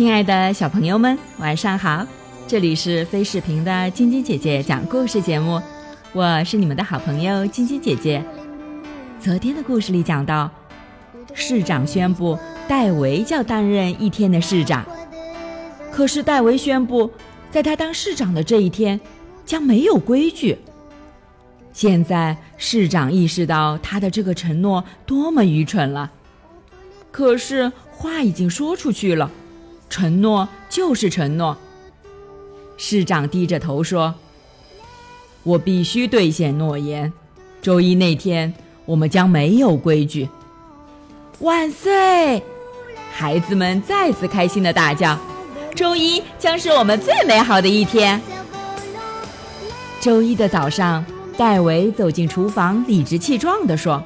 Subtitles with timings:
[0.00, 2.06] 亲爱的小朋友们，晚上好！
[2.48, 5.60] 这里是飞视频的晶晶姐姐讲故事节目，
[6.14, 8.24] 我是你们的好朋友晶晶姐姐。
[9.20, 10.50] 昨天的故事里讲到，
[11.34, 14.86] 市长宣布戴维将担任一天的市长，
[15.92, 17.10] 可是戴维宣布，
[17.50, 18.98] 在他当市长的这一天
[19.44, 20.56] 将没有规矩。
[21.74, 26.10] 现在市长意识到他的这个承诺多么愚蠢了，
[27.10, 29.30] 可是话已经说出去了。
[29.90, 31.58] 承诺就是承诺。
[32.78, 34.14] 市长低着头说
[35.42, 37.12] ：“我必须兑现诺言。
[37.60, 38.54] 周一那天，
[38.86, 40.28] 我们将没有规矩。”
[41.40, 42.42] 万岁！
[43.12, 45.18] 孩子们再次开心的大叫
[45.74, 48.18] ：“周一将是我们最美好的一天。”
[50.00, 51.04] 周一的早上，
[51.36, 54.02] 戴维走进厨房，理直气壮地说：“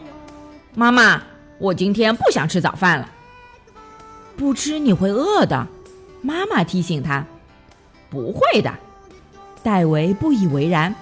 [0.74, 1.22] 妈妈，
[1.58, 3.08] 我今天不想吃早饭了。
[4.36, 5.66] 不吃你会饿的。”
[6.24, 7.26] 妈妈提醒他
[8.08, 8.72] ：“不会的。”
[9.62, 10.94] 戴维不以为然。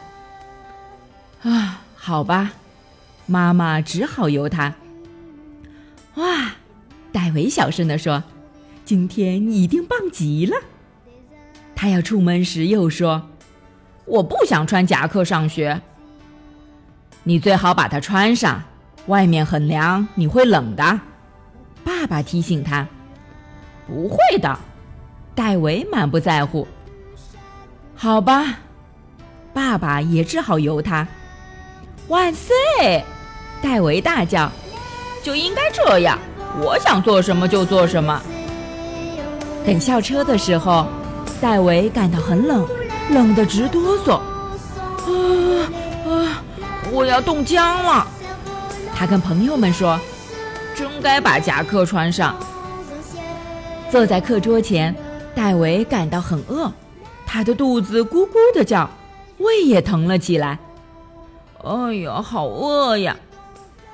[1.42, 2.50] 啊，好吧，
[3.26, 4.74] 妈妈只好由他。
[6.16, 6.56] 哇，
[7.12, 8.24] 戴维小声地说
[8.84, 10.56] ：“今天你一定棒极了。”
[11.76, 13.30] 他要出门时又说
[14.06, 15.80] ：“我不想穿夹克上学。”
[17.22, 18.60] 你最好把它穿上，
[19.06, 21.00] 外面很凉，你会冷的。
[21.84, 22.88] 爸爸提醒他
[23.86, 24.58] ：“不会的。”
[25.34, 26.66] 戴维满不在乎。
[27.94, 28.58] 好吧，
[29.54, 31.06] 爸爸也只好由他。
[32.08, 33.04] 万岁！
[33.62, 34.50] 戴维大叫
[35.22, 36.18] ：“就应该这样，
[36.60, 38.20] 我想做什么就做什么。”
[39.64, 40.88] 等校车的时候，
[41.40, 42.66] 戴维感到很冷，
[43.10, 44.14] 冷得直哆嗦。
[44.14, 45.70] 啊
[46.08, 46.42] 啊！
[46.90, 48.06] 我要冻僵了。
[48.94, 49.98] 他跟朋友们说
[50.74, 52.36] ：“真该把夹克穿上。”
[53.88, 54.94] 坐在课桌前。
[55.34, 56.72] 戴维感到很饿，
[57.26, 58.88] 他的肚子咕咕的叫，
[59.38, 60.58] 胃也疼了起来。
[61.64, 63.16] 哎呀，好饿呀！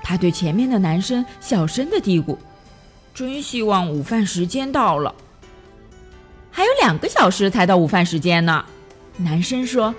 [0.03, 2.37] 他对前面的男生小声的嘀咕
[3.15, 5.15] ：“真希望午饭时间到了。”
[6.50, 8.65] 还有两个小时才到午饭时间呢，
[9.19, 9.94] 男生说：“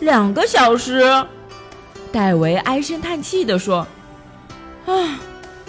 [0.00, 1.02] 两个小时。”
[2.10, 3.86] 戴维唉声叹气的说
[4.86, 5.20] ：“啊，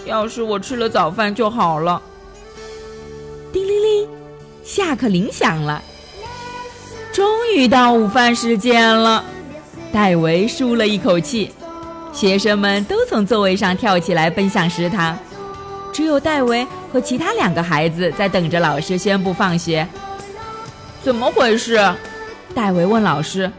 [0.06, 2.00] 要是我吃了早饭就好了。”
[4.62, 5.82] 下课铃响了，
[7.12, 9.24] 终于到午饭时间了。
[9.92, 11.50] 戴维舒了一口气，
[12.12, 15.18] 学生们都从座位上跳起来奔向食堂，
[15.92, 19.86] 只有戴维和其他两个孩子在等着老师宣布放学。
[21.02, 21.80] 怎么回事？
[22.54, 23.50] 戴维问老师。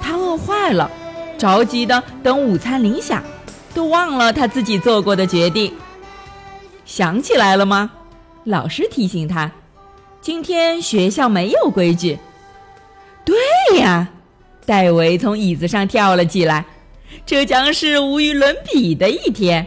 [0.00, 0.88] 他饿坏了，
[1.36, 3.22] 着急的等午餐铃响，
[3.74, 5.74] 都忘了他自己做过的决定。
[6.84, 7.90] 想起来了吗？
[8.44, 9.50] 老师提醒他。
[10.26, 12.18] 今天学校没有规矩。
[13.24, 14.08] 对呀，
[14.64, 16.64] 戴维从椅子上跳了起来。
[17.24, 19.64] 这将是无与伦比的一天。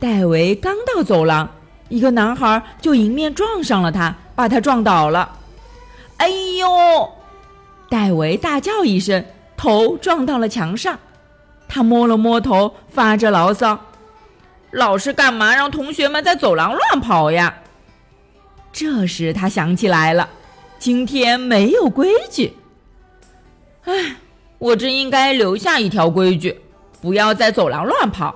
[0.00, 1.48] 戴维刚到走廊，
[1.88, 5.38] 一个男孩就迎面撞上了他，把他撞倒了。
[6.16, 7.08] 哎呦！
[7.88, 9.24] 戴维大叫一声，
[9.56, 10.98] 头撞到了墙上。
[11.68, 13.78] 他摸了摸头，发着牢骚
[14.72, 17.54] ：“老师干嘛让同学们在走廊乱跑呀？”
[18.74, 20.28] 这时他想起来了，
[20.80, 22.56] 今天没有规矩。
[23.84, 24.16] 唉，
[24.58, 26.60] 我真应该留下一条规矩，
[27.00, 28.34] 不要在走廊乱跑。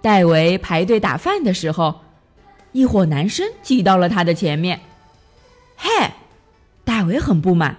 [0.00, 2.00] 戴维排队打饭的时候，
[2.72, 4.80] 一伙男生挤到了他的前面。
[5.76, 6.10] 嘿，
[6.82, 7.76] 戴维很不满，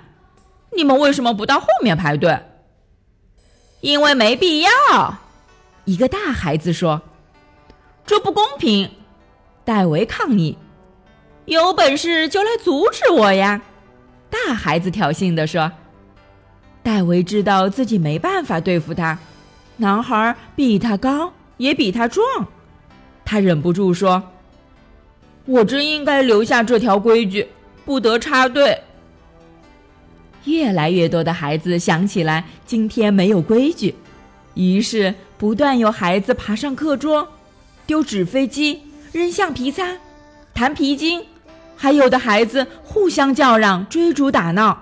[0.73, 2.39] 你们为什么不到后面排队？
[3.81, 5.17] 因为没必要。
[5.83, 7.01] 一个大孩子说
[8.07, 8.89] ：“这不公平。”
[9.65, 10.57] 戴维抗议。
[11.45, 13.61] 有本事就来阻止我呀！
[14.29, 15.71] 大孩子挑衅地说。
[16.81, 19.17] 戴维知道自己没办法对付他，
[19.77, 22.25] 男孩比他高，也比他壮，
[23.23, 24.21] 他忍不住说
[25.47, 27.47] ：“我真应该留下这条规矩，
[27.85, 28.77] 不得插队。”
[30.43, 33.95] 越来越多的孩子想起来今天没有规矩，
[34.55, 37.25] 于是不断有孩子爬上课桌，
[37.85, 38.81] 丢纸飞机，
[39.13, 39.97] 扔橡皮擦，
[40.53, 41.25] 弹皮筋。
[41.75, 44.77] 还有的孩子互相叫嚷、追逐打闹，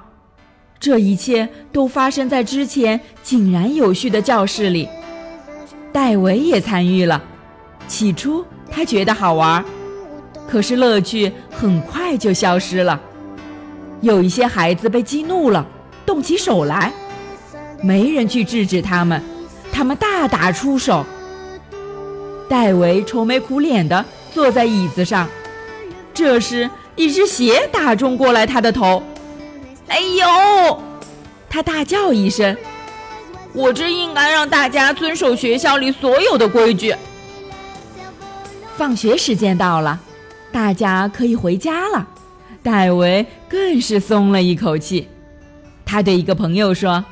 [0.80, 4.88] 这一切都发生在之前井然有序的教室里。
[5.92, 7.22] 戴维也参与了，
[7.88, 9.64] 起初他觉得好玩，
[10.48, 13.00] 可是乐趣很快就消失了。
[14.02, 15.66] 有一些孩子被激怒了，
[16.06, 16.94] 动起手来，
[17.84, 19.22] 没人去制止他们，
[19.72, 21.06] 他们大打出手。
[22.48, 24.04] 戴维愁眉苦脸地
[24.34, 25.28] 坐在椅子上。
[26.14, 26.70] 这时，
[27.02, 29.02] 一只鞋打中过来他的头，
[29.88, 30.80] 哎呦！
[31.50, 32.56] 他大叫一声
[33.54, 36.96] ：“我真应该让大家遵守学校里所有的规矩。”
[38.78, 40.00] 放学时间到了，
[40.52, 42.08] 大家可以回家了。
[42.62, 45.08] 戴维更是松了一口气。
[45.84, 47.04] 他对一个朋友说：“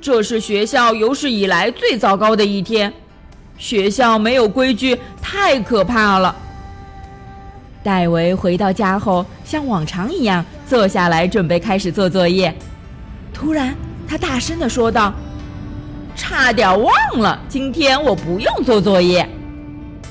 [0.00, 2.90] 这是学校有史以来最糟糕的一天，
[3.58, 6.34] 学校没有规矩，太可怕了。”
[7.82, 12.54] 戴维回到家后，像往常一样坐下来，准备开始做作业。
[13.32, 13.74] 突然，
[14.06, 15.14] 他大声地说道
[16.16, 19.26] ：“差点忘了，今天我不用做作业。”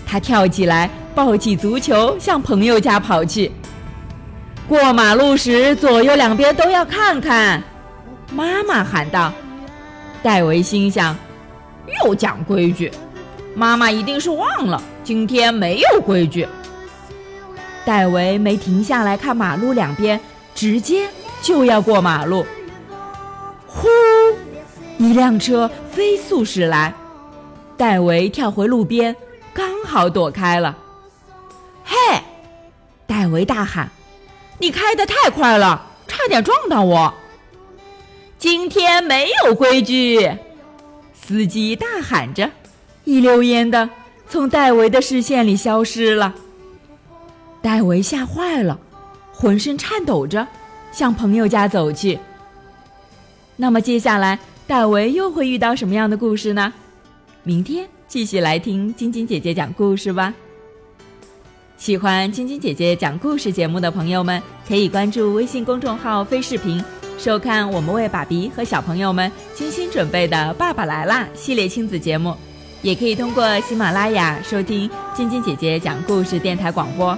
[0.08, 3.52] 他跳起来，抱起足球，向朋友家跑去。
[4.68, 7.62] 过马路时，左右两边都要看看。
[8.32, 9.32] 妈妈喊道
[10.24, 11.16] ：“戴维心想，
[12.04, 12.92] 又讲规矩，
[13.56, 16.48] 妈妈一定是忘了，今天没有规矩。”
[17.88, 20.20] 戴维没停下来看马路两边，
[20.54, 21.08] 直接
[21.42, 22.46] 就要过马路。
[23.66, 23.88] 呼！
[24.98, 26.94] 一辆车飞速驶来，
[27.78, 29.16] 戴维跳回路边，
[29.54, 30.76] 刚好躲开了。
[31.86, 31.96] 嘿！
[33.06, 33.90] 戴维大喊
[34.60, 37.14] ：“你开得太快了，差点撞到我！”
[38.38, 40.30] 今天没有规矩，
[41.14, 42.50] 司机大喊着，
[43.06, 43.90] 一溜烟的
[44.28, 46.36] 从戴维的视线里消失了。
[47.62, 48.80] 戴维吓坏了，
[49.32, 50.48] 浑身颤抖着
[50.92, 52.20] 向朋友家走去。
[53.56, 54.38] 那么接下来，
[54.68, 56.74] 戴维又会遇到什么样的故事呢？
[57.44, 60.34] 明天继续来听晶晶姐姐讲故事吧。
[61.78, 66.84] 喜欢晶晶姐姐讲故事节目的朋友们，可以关注微信公众号“飞视频”，
[67.18, 72.36] 收看我们为爸比和小朋友们精心准备的《爸爸来啦》系列亲子节目。
[72.82, 77.18] 也可以通过喜马拉雅收听晶晶姐姐讲故事电台广播。